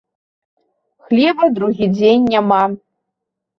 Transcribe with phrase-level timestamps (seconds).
[1.09, 2.63] Хлеба другі дзень няма.